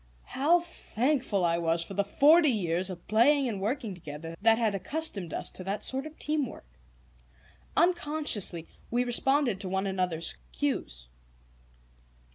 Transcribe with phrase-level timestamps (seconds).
[0.23, 4.73] How thankful I was for the forty years of playing and working together that had
[4.73, 6.65] accustomed us to that sort of team work!
[7.77, 11.07] Unconsciously we responded to one another's cues.